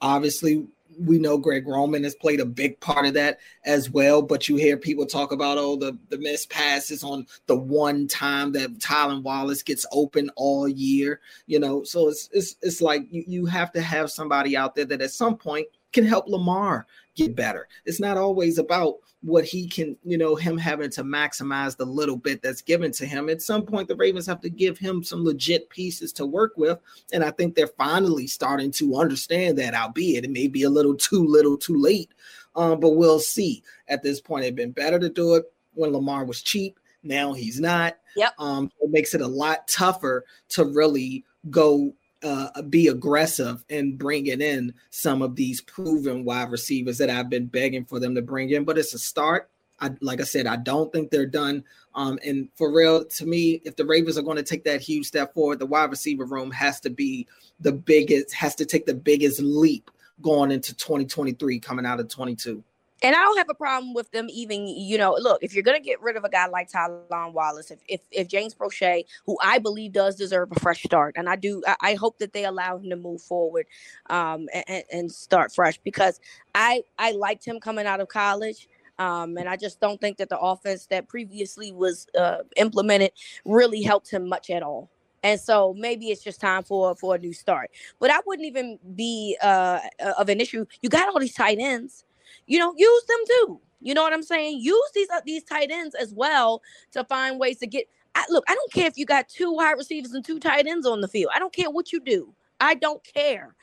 [0.00, 0.66] Obviously,
[0.98, 4.22] we know Greg Roman has played a big part of that as well.
[4.22, 8.52] But you hear people talk about oh the the missed passes on the one time
[8.52, 11.82] that Tylan Wallace gets open all year, you know.
[11.84, 15.10] So it's it's it's like you, you have to have somebody out there that at
[15.10, 17.68] some point can help Lamar get better.
[17.84, 22.16] It's not always about what he can, you know, him having to maximize the little
[22.16, 23.28] bit that's given to him.
[23.28, 26.78] At some point, the Ravens have to give him some legit pieces to work with.
[27.12, 30.96] And I think they're finally starting to understand that, albeit it may be a little
[30.96, 32.10] too little too late.
[32.56, 33.62] Um, but we'll see.
[33.88, 35.44] At this point, it'd been better to do it
[35.74, 36.78] when Lamar was cheap.
[37.04, 37.96] Now he's not.
[38.16, 38.34] Yep.
[38.38, 44.40] Um, it makes it a lot tougher to really go uh, be aggressive and bringing
[44.40, 48.50] in some of these proven wide receivers that I've been begging for them to bring
[48.50, 48.64] in.
[48.64, 49.50] But it's a start.
[49.80, 51.64] I, like I said, I don't think they're done.
[51.94, 55.06] Um, and for real, to me, if the Ravens are going to take that huge
[55.06, 57.26] step forward, the wide receiver room has to be
[57.60, 62.62] the biggest, has to take the biggest leap going into 2023, coming out of 22.
[63.02, 65.80] And I don't have a problem with them even, you know, look, if you're gonna
[65.80, 69.58] get rid of a guy like Tylan Wallace, if if, if James Proche, who I
[69.58, 72.78] believe does deserve a fresh start, and I do I, I hope that they allow
[72.78, 73.66] him to move forward
[74.08, 76.20] um and, and start fresh because
[76.54, 78.68] I I liked him coming out of college.
[78.98, 83.12] Um, and I just don't think that the offense that previously was uh, implemented
[83.44, 84.90] really helped him much at all.
[85.24, 87.70] And so maybe it's just time for for a new start.
[87.98, 89.80] But I wouldn't even be uh,
[90.18, 90.66] of an issue.
[90.82, 92.04] You got all these tight ends
[92.46, 93.60] you know, use them too.
[93.80, 94.60] You know what I'm saying?
[94.60, 97.88] Use these uh, these tight ends as well to find ways to get.
[98.14, 100.86] I, look, I don't care if you got two wide receivers and two tight ends
[100.86, 101.32] on the field.
[101.34, 102.32] I don't care what you do.
[102.60, 103.54] I don't care.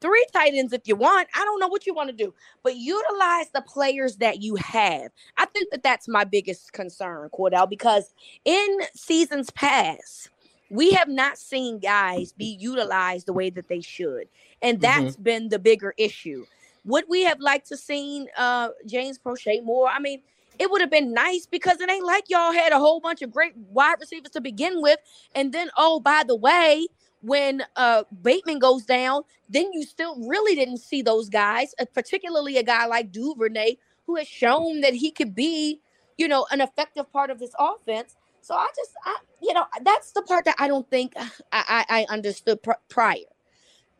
[0.00, 1.28] Three tight ends if you want.
[1.34, 5.10] I don't know what you want to do, but utilize the players that you have.
[5.36, 10.30] I think that that's my biggest concern, Cordell, because in seasons past,
[10.70, 14.28] we have not seen guys be utilized the way that they should.
[14.62, 14.82] And mm-hmm.
[14.82, 15.22] that's mm-hmm.
[15.22, 16.44] been the bigger issue.
[16.84, 19.88] Would we have liked to seen uh James Proche more?
[19.88, 20.22] I mean,
[20.58, 23.32] it would have been nice because it ain't like y'all had a whole bunch of
[23.32, 24.98] great wide receivers to begin with.
[25.34, 26.88] And then, oh, by the way,
[27.22, 32.56] when uh Bateman goes down, then you still really didn't see those guys, uh, particularly
[32.56, 35.80] a guy like Duvernay, who has shown that he could be,
[36.16, 38.16] you know, an effective part of this offense.
[38.40, 41.84] So I just, I, you know, that's the part that I don't think I, I,
[41.88, 43.16] I understood pr- prior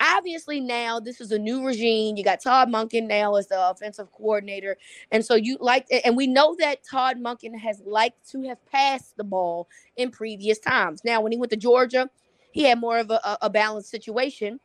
[0.01, 2.17] obviously now this is a new regime.
[2.17, 4.77] You got Todd Monken now as the offensive coordinator.
[5.11, 9.17] And so you like and we know that Todd Monken has liked to have passed
[9.17, 11.03] the ball in previous times.
[11.05, 12.11] Now when he went to Georgia,
[12.53, 14.61] he had more of a, a balanced situation,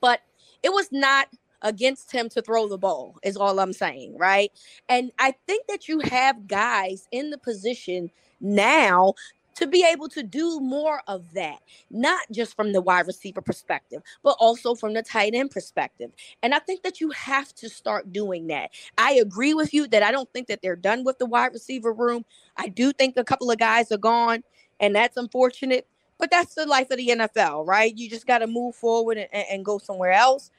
[0.00, 0.20] but
[0.62, 1.28] it was not
[1.62, 4.52] against him to throw the ball is all I'm saying, right?
[4.88, 9.14] And I think that you have guys in the position now
[9.56, 14.02] to be able to do more of that, not just from the wide receiver perspective,
[14.22, 16.10] but also from the tight end perspective.
[16.42, 18.70] And I think that you have to start doing that.
[18.98, 21.92] I agree with you that I don't think that they're done with the wide receiver
[21.92, 22.24] room.
[22.56, 24.44] I do think a couple of guys are gone,
[24.78, 25.86] and that's unfortunate.
[26.18, 27.94] But that's the life of the NFL, right?
[27.94, 30.50] You just got to move forward and, and go somewhere else.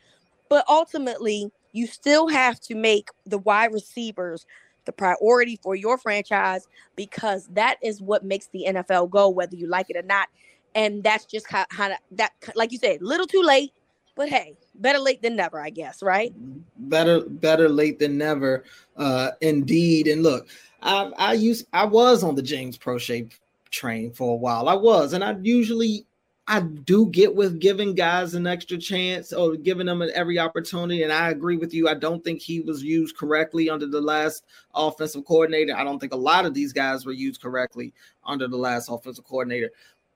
[0.50, 4.46] But ultimately, you still have to make the wide receivers
[4.88, 9.68] the priority for your franchise because that is what makes the NFL go, whether you
[9.68, 10.30] like it or not.
[10.74, 13.74] And that's just how, how that, like you said, little too late,
[14.16, 16.34] but hey, better late than never, I guess, right?
[16.78, 18.64] Better, better late than never,
[18.96, 20.08] uh, indeed.
[20.08, 20.48] And look,
[20.82, 23.32] I, I used, I was on the James Proche
[23.70, 24.68] train for a while.
[24.68, 26.07] I was, and I usually
[26.50, 31.04] I do get with giving guys an extra chance or giving them every opportunity.
[31.04, 31.90] And I agree with you.
[31.90, 35.76] I don't think he was used correctly under the last offensive coordinator.
[35.76, 37.94] I don't think a lot of these guys were used correctly
[38.26, 39.72] under the last offensive coordinator.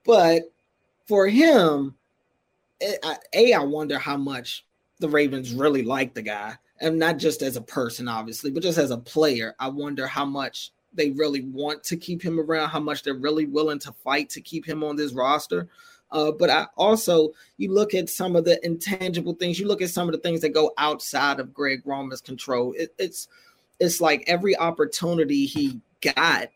[0.05, 0.43] But
[1.05, 1.95] for him,
[2.79, 4.65] eh, I, A, I wonder how much
[4.99, 6.55] the Ravens really like the guy.
[6.79, 9.53] And not just as a person, obviously, but just as a player.
[9.59, 13.45] I wonder how much they really want to keep him around, how much they're really
[13.45, 15.67] willing to fight to keep him on this roster.
[16.11, 19.59] Uh, but I also you look at some of the intangible things.
[19.59, 22.73] You look at some of the things that go outside of Greg Roman's control.
[22.77, 23.27] It, it's
[23.79, 26.49] it's like every opportunity he got,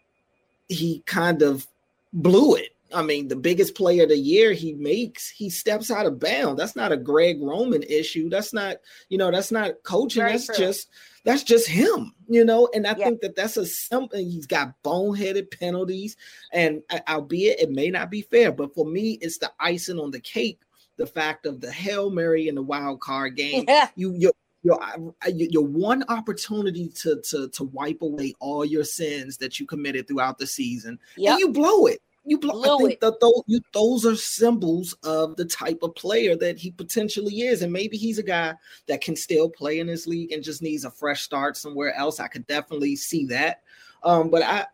[0.68, 1.68] he kind of
[2.14, 2.76] blew it.
[2.93, 6.60] I mean, the biggest player of the year he makes, he steps out of bounds.
[6.60, 8.30] That's not a Greg Roman issue.
[8.30, 8.78] That's not,
[9.10, 10.22] you know, that's not coaching.
[10.22, 10.56] Very that's true.
[10.56, 10.89] just
[11.26, 12.70] that's just him, you know.
[12.74, 13.06] And I yeah.
[13.06, 14.30] think that that's a something.
[14.30, 16.16] He's got boneheaded penalties,
[16.54, 20.12] and uh, albeit it may not be fair, but for me, it's the icing on
[20.12, 20.60] the cake.
[20.98, 23.66] The fact of the hail mary in the wild card game.
[23.68, 23.90] Yeah.
[23.96, 24.32] You you
[24.72, 24.98] uh,
[25.28, 30.08] your your one opportunity to to to wipe away all your sins that you committed
[30.08, 31.34] throughout the season, yep.
[31.34, 32.02] and you blow it.
[32.26, 32.80] You blow.
[32.80, 36.72] I think that those you, those are symbols of the type of player that he
[36.72, 38.56] potentially is, and maybe he's a guy
[38.88, 42.20] that can still play in this league and just needs a fresh start somewhere else.
[42.20, 43.62] I could definitely see that.
[44.04, 44.66] Um, but I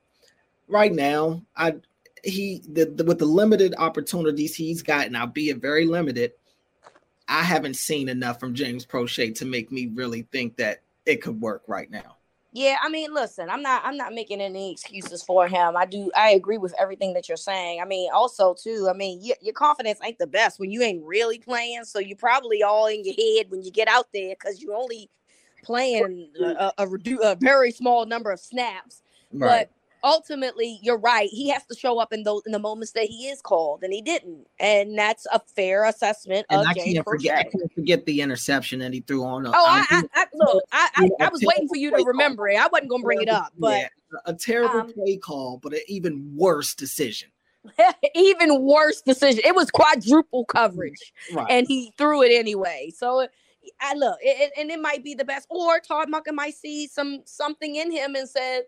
[0.69, 1.75] right now, I
[2.23, 6.31] he the, the, with the limited opportunities he's gotten, albeit very limited,
[7.27, 11.41] I haven't seen enough from James Proche to make me really think that it could
[11.41, 12.15] work right now.
[12.53, 15.77] Yeah, I mean, listen, I'm not I'm not making any excuses for him.
[15.77, 17.79] I do I agree with everything that you're saying.
[17.81, 21.03] I mean, also too, I mean, y- your confidence ain't the best when you ain't
[21.05, 24.61] really playing, so you're probably all in your head when you get out there cuz
[24.61, 25.09] you're only
[25.63, 26.87] playing a, a, a,
[27.23, 29.01] a, very small number of snaps.
[29.31, 29.67] Right.
[29.69, 29.71] But
[30.03, 33.27] ultimately you're right he has to show up in those in the moments that he
[33.27, 37.05] is called and he didn't and that's a fair assessment and of I James can't
[37.05, 40.63] forget I can't forget the interception that he threw on oh I, I, I, look
[40.71, 43.29] I, I, I was waiting for you to remember it I wasn't gonna bring it
[43.29, 43.87] up but yeah,
[44.25, 47.29] a terrible um, play call but an even worse decision
[48.15, 51.47] even worse decision it was quadruple coverage right.
[51.49, 53.27] and he threw it anyway so
[53.79, 55.47] I look, it, and it might be the best.
[55.49, 58.63] Or Todd Monken might see some something in him and said,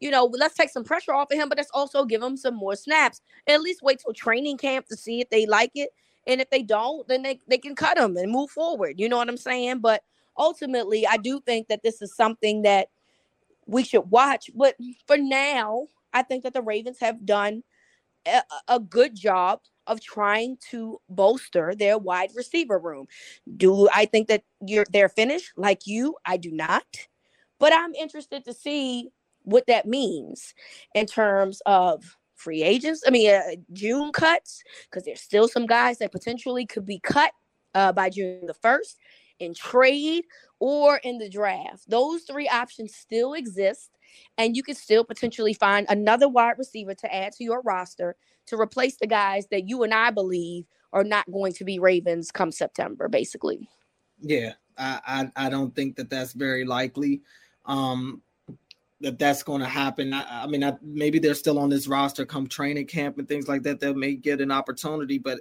[0.00, 2.54] you know, let's take some pressure off of him, but let's also give him some
[2.54, 3.20] more snaps.
[3.46, 5.90] At least wait till training camp to see if they like it.
[6.26, 8.94] And if they don't, then they, they can cut him and move forward.
[8.98, 9.78] You know what I'm saying?
[9.78, 10.02] But
[10.36, 12.88] ultimately, I do think that this is something that
[13.66, 14.50] we should watch.
[14.54, 14.76] But
[15.06, 17.62] for now, I think that the Ravens have done
[18.26, 23.06] a, a good job of trying to bolster their wide receiver room.
[23.56, 26.16] Do I think that you're they're finished like you?
[26.24, 26.84] I do not.
[27.58, 29.10] But I'm interested to see
[29.46, 30.52] what that means
[30.94, 33.02] in terms of free agents.
[33.06, 33.40] I mean, uh,
[33.72, 37.32] June cuts because there's still some guys that potentially could be cut
[37.74, 38.98] uh, by June the first
[39.38, 40.24] in trade
[40.58, 41.88] or in the draft.
[41.88, 43.90] Those three options still exist,
[44.36, 48.16] and you could still potentially find another wide receiver to add to your roster
[48.46, 52.30] to replace the guys that you and I believe are not going to be Ravens
[52.30, 53.68] come September, basically.
[54.20, 57.22] Yeah, I I, don't think that that's very likely.
[57.66, 58.22] Um,
[59.00, 60.12] that that's going to happen.
[60.12, 63.48] I, I mean, I, maybe they're still on this roster come training camp and things
[63.48, 63.80] like that.
[63.80, 65.40] They may get an opportunity, but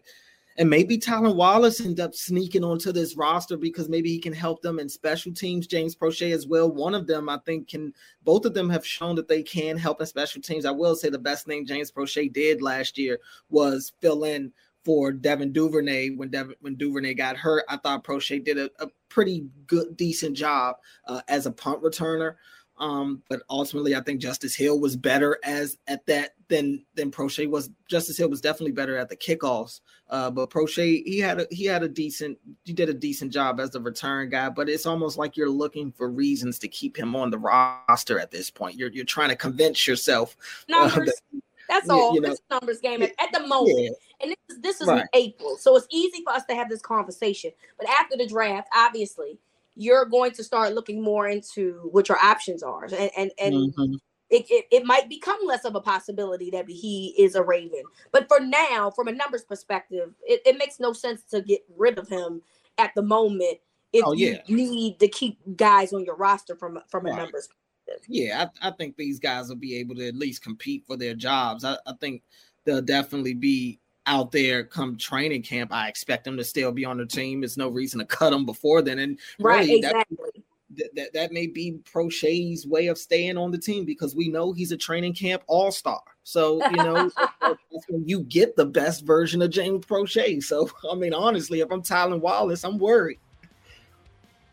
[0.57, 4.61] and maybe Tylan Wallace end up sneaking onto this roster because maybe he can help
[4.61, 5.67] them in special teams.
[5.67, 6.71] James Proche as well.
[6.71, 7.93] One of them, I think, can.
[8.23, 10.65] Both of them have shown that they can help in special teams.
[10.65, 14.53] I will say the best thing James Proche did last year was fill in
[14.85, 17.65] for Devin Duvernay when Devin, when Duvernay got hurt.
[17.67, 20.77] I thought Proche did a, a pretty good, decent job
[21.07, 22.35] uh, as a punt returner.
[22.77, 27.49] Um, but ultimately, I think Justice Hill was better as at that than than Proche
[27.49, 27.69] was.
[27.87, 29.79] Justice Hill was definitely better at the kickoffs.
[30.09, 33.59] Uh, but Proche, he had a he had a decent he did a decent job
[33.59, 34.49] as the return guy.
[34.49, 38.31] But it's almost like you're looking for reasons to keep him on the roster at
[38.31, 38.75] this point.
[38.75, 40.35] You're you're trying to convince yourself.
[40.67, 40.97] Numbers.
[40.97, 42.13] Uh, that, that's all.
[42.13, 43.79] You know, it's numbers game at, at the moment.
[43.79, 43.89] Yeah.
[44.21, 45.05] And this is this is right.
[45.13, 47.51] April, so it's easy for us to have this conversation.
[47.77, 49.39] But after the draft, obviously
[49.75, 53.93] you're going to start looking more into what your options are and and, and mm-hmm.
[54.29, 58.27] it, it, it might become less of a possibility that he is a raven but
[58.27, 62.07] for now from a numbers perspective it, it makes no sense to get rid of
[62.07, 62.41] him
[62.77, 63.57] at the moment
[63.93, 64.37] if oh, yeah.
[64.45, 67.17] you need to keep guys on your roster from from a right.
[67.17, 67.47] numbers
[67.85, 68.05] perspective.
[68.07, 71.13] yeah I, I think these guys will be able to at least compete for their
[71.13, 72.23] jobs i, I think
[72.63, 76.97] they'll definitely be out there come training camp, I expect them to still be on
[76.97, 77.41] the team.
[77.41, 78.99] There's no reason to cut them before then.
[78.99, 80.43] And right, really, exactly.
[80.77, 84.51] That, that, that may be Proche's way of staying on the team because we know
[84.51, 86.01] he's a training camp all star.
[86.23, 87.09] So, you know,
[87.89, 90.43] you get the best version of James Proche.
[90.43, 93.19] So, I mean, honestly, if I'm Tylan Wallace, I'm worried.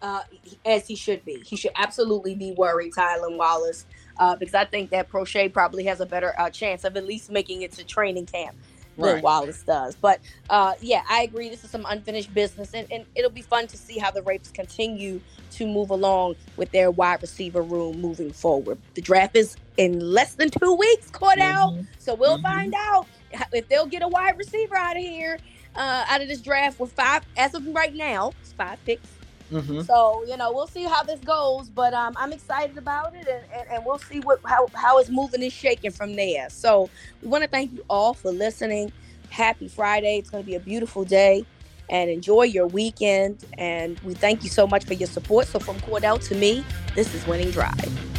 [0.01, 0.23] Uh,
[0.67, 1.43] as he should be.
[1.47, 3.87] He should absolutely be worried, Tylan Wallace,
[4.19, 7.31] uh, because I think that Proche probably has a better uh, chance of at least
[7.31, 8.57] making it to training camp
[8.97, 9.23] Will Right.
[9.23, 9.95] Wallace does.
[9.97, 10.21] But
[10.51, 11.49] uh, yeah, I agree.
[11.49, 14.51] This is some unfinished business, and, and it'll be fun to see how the Ravens
[14.53, 15.21] continue
[15.53, 18.79] to move along with their wide receiver room moving forward.
[18.95, 21.73] The draft is in less than two weeks, Cordell.
[21.73, 21.87] Mhm.
[21.99, 22.43] So we'll Mhm.
[22.43, 23.07] find out
[23.53, 25.39] if they'll get a wide receiver out of here,
[25.77, 29.09] uh, out of this draft with five, as of right now, it's five picks.
[29.53, 29.87] Mhm.
[29.87, 33.45] So you know, we'll see how this goes, but um, I'm excited about it, and,
[33.55, 36.49] and, and we'll see what how how it's moving and shaking from there.
[36.51, 36.91] So
[37.23, 38.93] we want to thank you all for listening.
[39.31, 40.19] Happy Friday!
[40.19, 41.47] It's going to be a beautiful day,
[41.91, 43.45] and enjoy your weekend.
[43.59, 45.47] And we thank you so much for your support.
[45.47, 48.12] So from Cordell to me, this is Winning Drive.